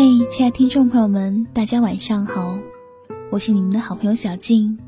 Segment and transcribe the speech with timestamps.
[0.00, 2.56] 嘿，亲爱听众朋友们，大家晚上好，
[3.32, 4.78] 我是你们的好朋友小静。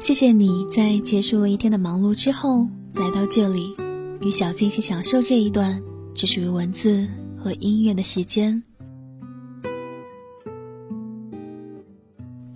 [0.00, 3.76] 谢谢你在结束了一天的忙碌之后，来到这里，
[4.20, 5.80] 与小静一起享受这一段
[6.16, 7.06] 只属于文字
[7.38, 8.60] 和音乐的时间。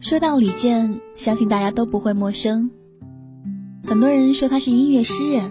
[0.00, 2.68] 说到李健，相信大家都不会陌生。
[3.84, 5.48] 很多人说他是音乐诗人，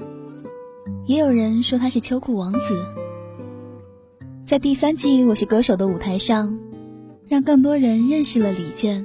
[1.06, 2.76] 也有人说他是秋裤王子。
[4.46, 6.56] 在第三季《我是歌手》的舞台上，
[7.28, 9.04] 让更多人认识了李健，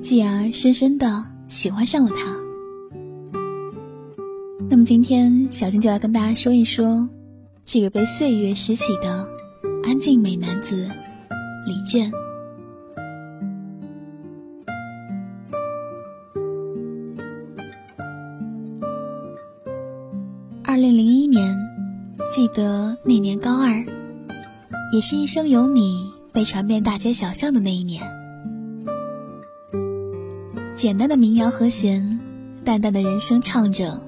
[0.00, 2.34] 继而深深的喜欢上了他。
[4.70, 7.06] 那么今天，小静就来跟大家说一说
[7.66, 9.28] 这个被岁月拾起的
[9.84, 10.88] 安静美男子
[11.66, 12.10] 李健。
[20.64, 21.54] 二零零一年，
[22.32, 23.84] 记得那年高二。
[24.92, 28.02] 也是一生有你被传遍大街小巷的那一年。
[30.74, 32.20] 简单的民谣和弦，
[32.62, 34.02] 淡淡的人声唱着。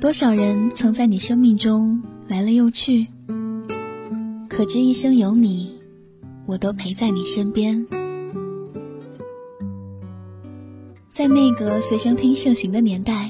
[0.00, 3.06] 多少人曾在你生命中来了又去，
[4.48, 5.78] 可知一生有你，
[6.46, 7.86] 我都陪在你身边。
[11.12, 13.28] 在那个随身听盛行的年代，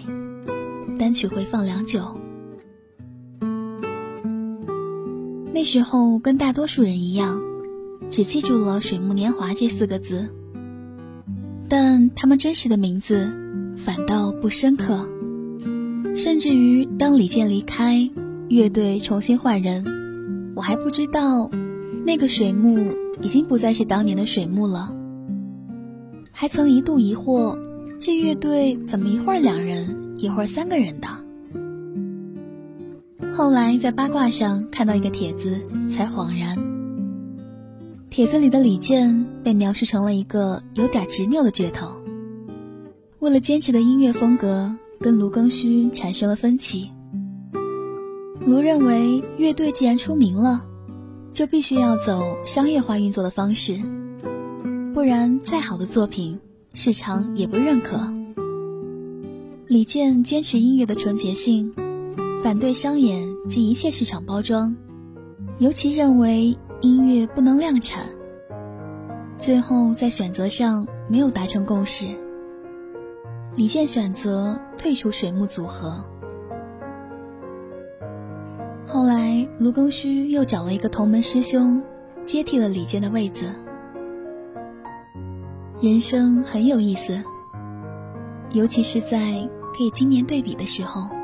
[0.96, 2.20] 单曲回放良久。
[5.66, 7.42] 时候跟大多数人一样，
[8.08, 10.30] 只记住了“水木年华”这四个字，
[11.68, 13.30] 但他们真实的名字
[13.76, 15.06] 反倒不深刻。
[16.14, 18.08] 甚至于当李健离开，
[18.48, 21.50] 乐队重新换人，我还不知道
[22.06, 24.94] 那个水木已经不再是当年的水木了。
[26.30, 27.58] 还曾一度疑惑，
[27.98, 31.08] 这乐队怎么一会儿两人，一会儿三个人的？
[33.36, 35.60] 后来在八卦上看到一个帖子，
[35.90, 36.56] 才恍然。
[38.08, 41.88] 帖子里的李健被描述成了一个有点执拗的倔头。
[43.18, 46.90] 为了坚持的音乐风格，跟卢庚戌产生了分歧。
[48.40, 50.64] 卢认为，乐队既然出名了，
[51.30, 53.78] 就必须要走商业化运作的方式，
[54.94, 56.40] 不然再好的作品，
[56.72, 58.00] 市场也不认可。
[59.66, 61.70] 李健坚持音乐的纯洁性。
[62.46, 64.72] 反对商演及一切市场包装，
[65.58, 68.06] 尤其认为音乐不能量产。
[69.36, 72.06] 最后在选择上没有达成共识，
[73.56, 76.00] 李健选择退出水木组合。
[78.86, 81.82] 后来卢庚戌又找了一个同门师兄，
[82.24, 83.52] 接替了李健的位子。
[85.80, 87.20] 人生很有意思，
[88.52, 89.18] 尤其是在
[89.76, 91.15] 可以今年对比的时候。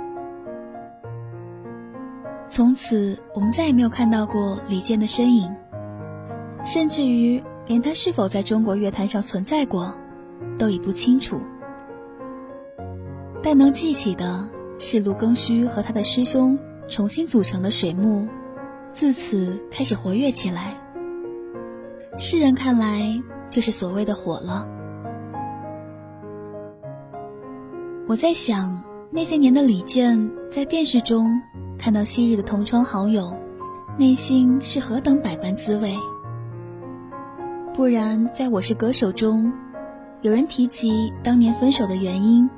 [2.53, 5.51] 从此，我们再也没有看到过李健的身影，
[6.67, 9.95] 甚至于连他是否在中国乐坛上存在过，
[10.59, 11.41] 都已不清楚。
[13.43, 14.47] 但能记起的
[14.79, 16.59] 是卢庚戌和他的师兄
[16.89, 18.29] 重新组成的水木，
[18.93, 20.75] 自此开始活跃起来。
[22.19, 23.19] 世人看来，
[23.49, 24.69] 就是所谓的火了。
[28.07, 28.79] 我在想，
[29.11, 31.41] 那些年的李健在电视中。
[31.83, 33.37] 看到昔日的同窗好友，
[33.99, 35.93] 内心是何等百般滋味。
[37.75, 39.53] 不然，在我是歌手中，
[40.21, 42.49] 有人提及当年分手的原因，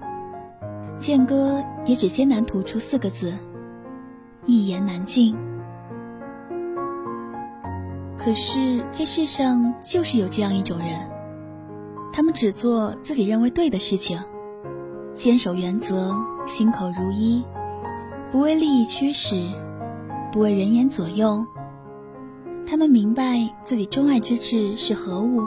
[0.99, 3.33] 健哥也只艰难吐出四个字：
[4.45, 5.35] 一言难尽。
[8.19, 10.89] 可是这世上就是有这样一种人，
[12.13, 14.21] 他们只做自己认为对的事情，
[15.15, 16.13] 坚守原则，
[16.45, 17.43] 心口如一。
[18.35, 19.41] 不为利益驱使，
[20.33, 21.47] 不为人言左右。
[22.67, 25.47] 他们明白自己钟爱之志是何物，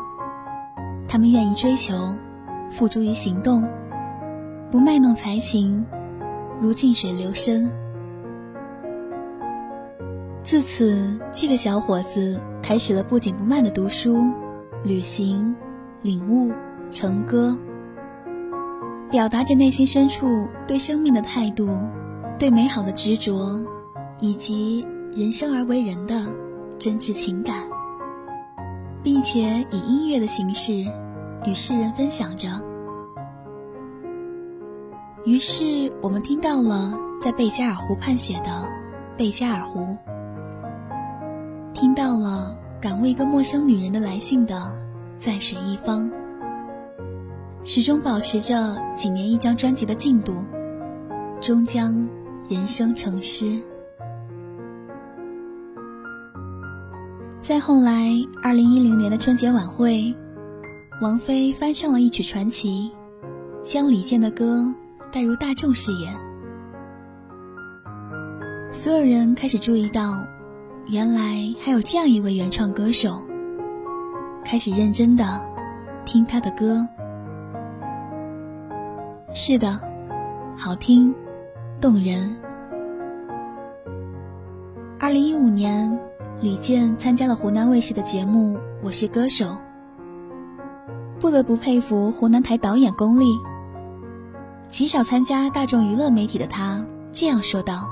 [1.05, 2.15] 他们愿意追求，
[2.71, 3.67] 付诸于行动，
[4.71, 5.85] 不卖弄才情，
[6.61, 7.69] 如静水流深。
[10.41, 14.31] 自此，这个小伙子开始了不紧不慢的读书、
[14.85, 15.53] 旅行、
[16.03, 16.53] 领悟、
[16.89, 17.53] 成歌，
[19.11, 21.67] 表达着内心深处对生命的态度。
[22.39, 23.59] 对美好的执着，
[24.19, 26.27] 以及人生而为人的
[26.77, 27.63] 真挚情感，
[29.01, 30.73] 并且以音乐的形式
[31.45, 32.47] 与世人分享着。
[35.25, 38.49] 于是，我们听到了在贝加尔湖畔写的
[39.17, 39.79] 《贝加尔湖》，
[41.73, 44.55] 听到了敢为一个陌生女人的来信的
[45.17, 46.07] 《在水一方》，
[47.63, 50.35] 始终保持着几年一张专辑的进度，
[51.41, 52.07] 终将。
[52.49, 53.59] 人生成诗，
[57.41, 58.09] 再后来，
[58.41, 60.15] 二零一零年的春节晚会，
[61.01, 62.89] 王菲翻唱了一曲传奇，
[63.63, 64.73] 将李健的歌
[65.11, 66.07] 带入大众视野。
[68.71, 70.13] 所有人开始注意到，
[70.87, 73.21] 原来还有这样一位原创歌手，
[74.45, 75.45] 开始认真的
[76.05, 76.87] 听他的歌。
[79.33, 79.77] 是的，
[80.55, 81.13] 好听，
[81.79, 82.35] 动人。
[84.99, 85.99] 二零一五年，
[86.41, 89.45] 李健参加了湖南卫视的节目《我是歌手》，
[91.19, 93.37] 不得不佩服湖南台导演功力。
[94.67, 97.87] 极少参加大众娱乐媒体的他这样说道。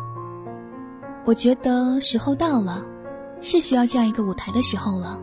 [1.24, 2.84] 我觉得时候到了，
[3.40, 5.20] 是需要这样一个舞台的时候了。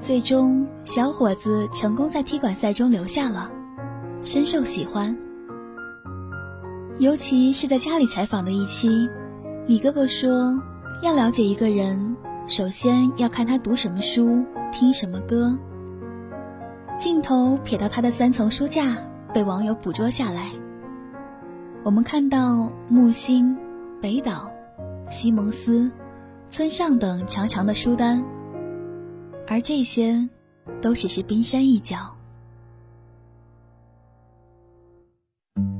[0.00, 3.50] 最终，小伙子成功在踢馆赛中留下了，
[4.22, 5.16] 深受喜欢。
[7.00, 9.08] 尤其是在家里采访的一期，
[9.66, 10.62] 李哥哥说，
[11.02, 12.14] 要了解一个人，
[12.46, 15.58] 首先要看他读什么书，听什么歌。
[16.98, 18.98] 镜头瞥到他的三层书架，
[19.32, 20.50] 被网友捕捉下来。
[21.82, 23.56] 我们看到木心、
[23.98, 24.52] 北岛、
[25.08, 25.90] 西蒙斯、
[26.50, 28.22] 村上等长长的书单，
[29.48, 30.28] 而这些
[30.82, 32.14] 都只是冰山一角。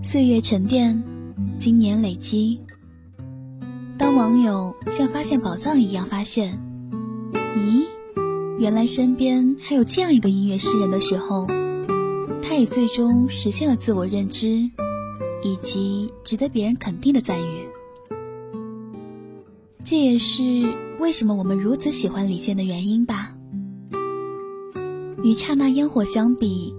[0.03, 1.03] 岁月沉淀，
[1.59, 2.61] 经年累积。
[3.99, 6.59] 当网友像发现宝藏一样发现，
[7.35, 7.85] 咦，
[8.59, 11.47] 原来身边还有这样一个音乐诗人的时候，
[12.43, 14.71] 他也最终实现了自我认知。
[15.43, 17.67] 以及值得别人肯定的赞誉，
[19.83, 20.43] 这也是
[20.99, 23.35] 为什么我们如此喜欢李健的原因吧。
[25.23, 26.75] 与刹那烟火相比，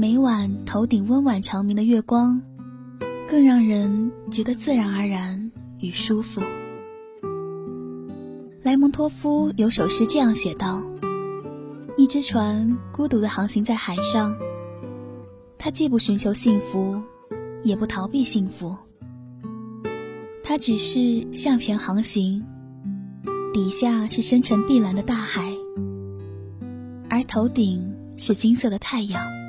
[0.00, 2.40] 每晚头顶温婉长明的月光，
[3.28, 6.40] 更让人觉得自然而然与舒服。
[8.62, 10.82] 莱蒙托夫有首诗这样写道
[11.98, 14.34] ：“一只船孤独地航行在海上，
[15.58, 16.98] 它既不寻求幸福。”
[17.62, 18.74] 也不逃避幸福，
[20.42, 22.42] 他只是向前航行，
[23.52, 25.54] 底下是深沉碧蓝的大海，
[27.10, 29.39] 而头顶是金色的太阳。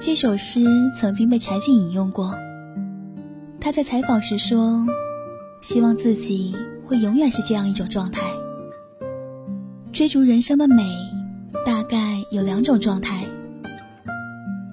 [0.00, 0.60] 这首诗
[0.94, 2.32] 曾经被柴静引用过，
[3.60, 4.86] 他在采访时说，
[5.60, 6.54] 希望自己
[6.86, 8.22] 会永远是这样一种状态。
[9.92, 10.84] 追逐人生的美，
[11.66, 13.26] 大概有两种状态。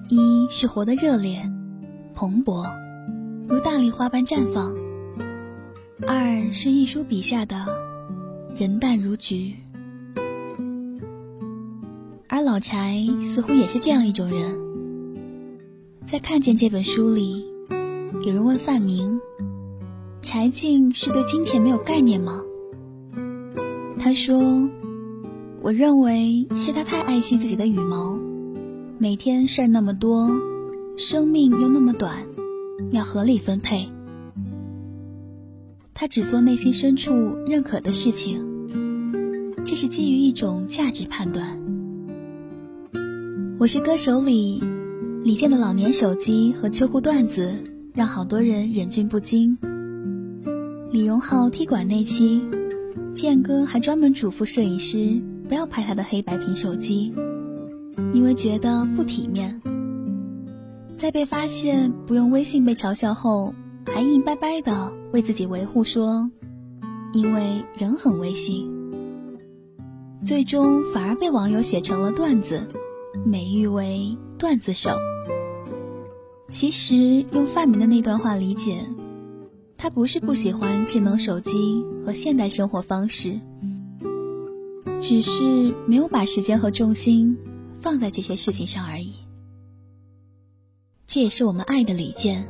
[0.08, 1.42] 一是活得热烈、
[2.14, 2.64] 蓬勃，
[3.48, 4.76] 如大丽花般绽放；
[6.06, 7.66] 二是一书笔下的
[8.54, 9.56] 人淡如菊。
[12.28, 14.65] 而老柴似乎也是这样一种人。
[16.06, 17.44] 在看见这本书里，
[18.24, 19.20] 有人问范明
[20.22, 22.42] ：“柴静是对金钱没有概念吗？”
[23.98, 24.70] 他说
[25.62, 28.20] ：“我认为是他太爱惜自己的羽毛。”
[28.98, 30.30] 每天事儿那么多，
[30.96, 32.24] 生命又那么短，
[32.92, 33.88] 要合理分配。
[35.92, 37.12] 他只做内心深处
[37.48, 38.46] 认可的事情，
[39.64, 41.58] 这是基于一种价值判断。
[43.58, 44.62] 我是歌手里，
[45.26, 47.52] 李健的老年手机和秋裤段子
[47.92, 49.58] 让好多人忍俊不禁。
[50.92, 52.40] 李荣浩踢馆那期，
[53.12, 57.12] 健哥还专门嘱咐摄影师不要拍他的黑白屏手机。
[58.12, 59.60] 因为觉得不体面，
[60.94, 63.52] 在被发现不用微信被嘲笑后，
[63.84, 66.30] 还硬掰掰的为自己维护说，
[67.12, 68.70] 因为人很微信，
[70.22, 72.62] 最终反而被网友写成了段子，
[73.24, 74.90] 美誉为段子手。
[76.48, 78.84] 其实用范明的那段话理解，
[79.76, 83.40] 他不是不喜欢智能手机和现代生活方式，
[85.00, 87.36] 只是没有把时间和重心。
[87.78, 89.12] 放在这些事情上而已。
[91.06, 92.48] 这也是我们爱的李健。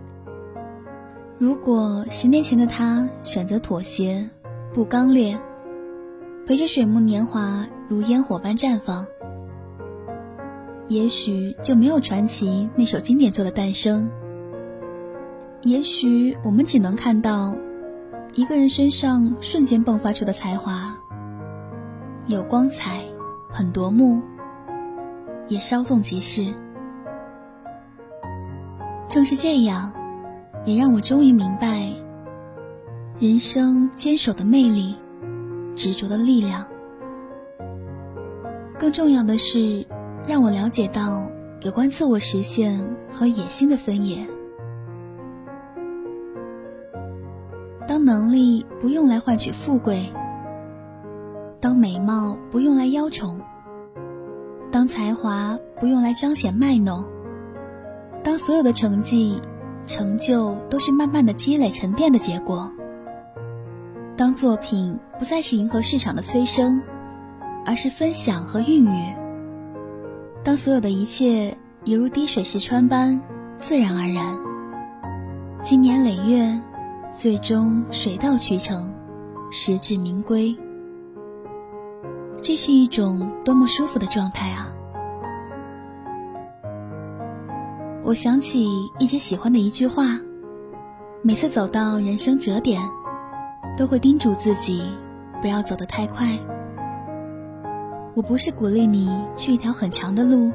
[1.39, 4.31] 如果十年前的他选择妥协，
[4.73, 5.39] 不刚烈，
[6.47, 9.07] 陪着水木年华如烟火般绽放，
[10.89, 14.11] 也许就没有传奇那首经典作的诞生。
[15.63, 17.57] 也许我们只能看到
[18.35, 20.97] 一个人身上瞬间迸发出的才华，
[22.27, 23.01] 有光彩，
[23.51, 24.23] 很夺目。
[25.49, 26.53] 也稍纵即逝。
[29.09, 29.93] 正是这样，
[30.65, 31.89] 也让我终于明白
[33.21, 34.97] 人生坚守的魅力、
[35.77, 36.67] 执着的力量。
[38.77, 39.87] 更重要的是，
[40.27, 41.31] 让我了解到
[41.61, 44.27] 有关自我实现和野心的分野。
[47.87, 50.11] 当能力不用来换取富贵，
[51.61, 53.41] 当美貌不用来邀宠，
[54.73, 57.05] 当才华不用来彰显卖弄，
[58.25, 59.41] 当所有的成绩、
[59.87, 62.71] 成就都是慢慢的积累沉淀的结果，
[64.17, 66.83] 当作品不再是迎合市场的催生，
[67.65, 69.15] 而是分享和孕育，
[70.47, 73.21] 当所有的一切犹如滴水石穿般
[73.59, 74.39] 自然而然，
[75.61, 76.63] 经年累月。
[77.11, 78.93] 最终水到渠成，
[79.51, 80.57] 实至名归。
[82.43, 84.69] 这是一种多么舒服的状态啊！
[88.05, 90.05] 我想起一直喜欢的一句话，
[91.23, 92.81] 每次走到人生折点，
[93.79, 94.85] 都会叮嘱自己
[95.41, 96.39] 不要走得太快。
[98.17, 100.51] 我不是鼓励你去一条很长的路，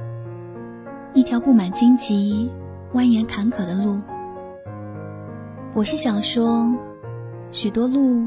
[1.14, 2.50] 一条布满荆棘、
[2.92, 4.02] 蜿蜒坎坷的路。
[5.76, 6.76] 我是想说，
[7.52, 8.26] 许多路，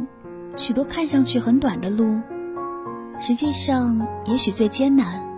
[0.55, 2.21] 许多看上去很短的路，
[3.19, 5.29] 实际上也许最艰难。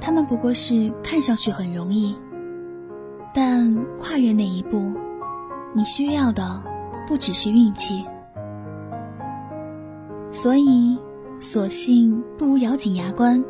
[0.00, 2.16] 他们不过是看上去很容易，
[3.34, 4.94] 但跨越那一步，
[5.74, 6.62] 你需要的
[7.06, 8.06] 不只是运气。
[10.32, 10.98] 所以，
[11.42, 13.42] 索性不如咬紧牙关，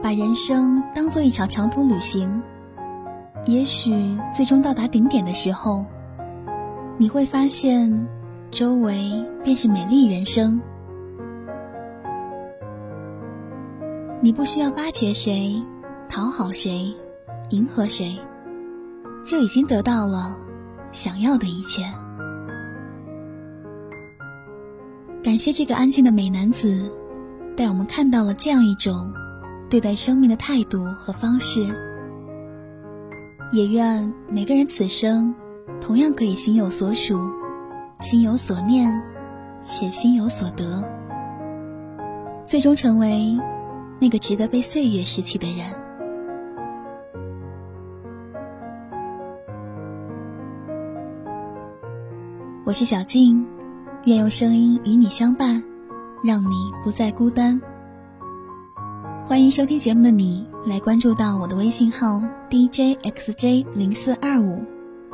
[0.00, 2.40] 把人生当做一场长途旅行。
[3.44, 5.84] 也许最终到达顶点的时候。
[7.00, 8.08] 你会发现，
[8.50, 10.60] 周围便是美丽人生。
[14.20, 15.62] 你不需要巴结谁，
[16.08, 16.92] 讨好谁，
[17.50, 18.16] 迎合谁，
[19.24, 20.36] 就已经得到了
[20.90, 21.84] 想要的一切。
[25.22, 26.92] 感谢这个安静的美男子，
[27.58, 29.12] 带我们看到了这样一种
[29.68, 31.66] 对待生命的态度和方式。
[33.50, 35.34] 也愿每个人此生。
[35.80, 37.20] 同样可以心有所属，
[38.00, 38.90] 心有所念，
[39.62, 40.82] 且心有所得，
[42.44, 43.38] 最终成为
[44.00, 45.66] 那个值得被岁月拾起的人。
[52.64, 53.46] 我是小静，
[54.04, 55.62] 愿用声音与你相伴，
[56.22, 57.60] 让你不再孤单。
[59.24, 64.62] 欢迎收听节目的你来关注到我的微信号 DJXJ 零四二五。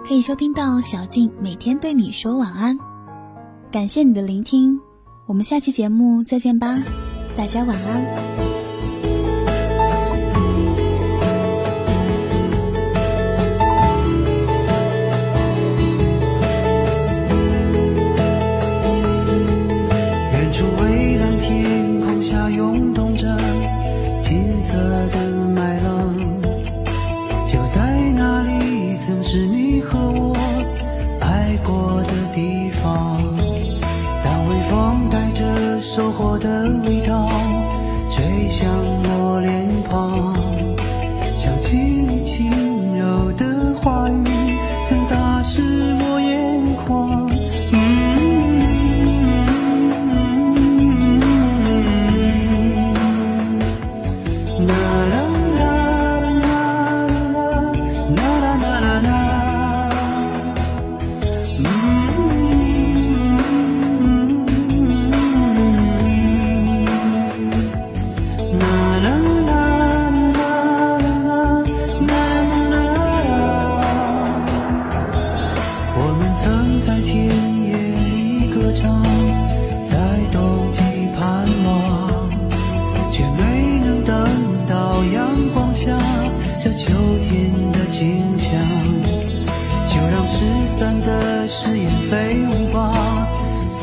[0.07, 2.79] 可以收听到小静每天对你说晚安，
[3.73, 4.79] 感谢你的聆听，
[5.25, 6.83] 我们下期节目再见吧，
[7.35, 8.44] 大家晚安。
[36.45, 37.04] the wind.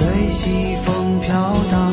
[0.02, 1.91] 随西风飘荡。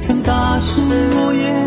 [0.00, 1.63] 曾打湿我眼